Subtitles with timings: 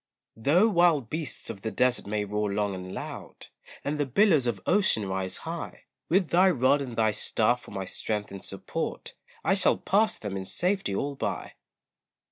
[0.35, 3.49] Though wild beasts of the desert may roar long and loud,
[3.83, 7.85] And the billows of ocean rise high, With thy rod and thy staff for my
[7.85, 11.53] strength and support, I shall pass them in safety all by.